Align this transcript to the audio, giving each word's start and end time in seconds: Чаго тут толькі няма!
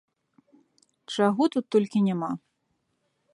Чаго 1.17 1.43
тут 1.57 1.65
толькі 1.77 2.05
няма! 2.07 2.31